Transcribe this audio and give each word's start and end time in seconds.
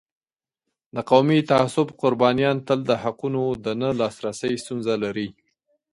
د 0.95 0.97
قومي 1.09 1.39
تعصب 1.51 1.87
قربانیان 2.01 2.57
تل 2.67 2.79
د 2.89 2.91
حقونو 3.03 3.41
د 3.63 3.65
نه 3.81 3.89
لاسرسی 3.99 4.53
ستونزه 4.63 4.93
لري. 5.03 5.27